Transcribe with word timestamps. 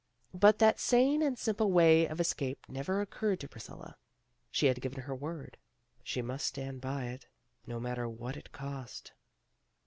But 0.33 0.57
that 0.57 0.79
sane 0.79 1.21
and 1.21 1.37
simple 1.37 1.71
way 1.71 2.07
of 2.07 2.19
escape 2.19 2.65
never 2.67 3.01
oc 3.03 3.11
curred 3.13 3.37
to 3.41 3.47
Priscilla. 3.47 3.97
She 4.49 4.65
had 4.65 4.81
given 4.81 5.01
her 5.03 5.13
word. 5.13 5.59
She 6.03 6.23
must 6.23 6.47
stand 6.47 6.81
by 6.81 7.05
it, 7.09 7.27
no 7.67 7.79
matter 7.79 8.09
what 8.09 8.35
it 8.35 8.51
cost. 8.51 9.11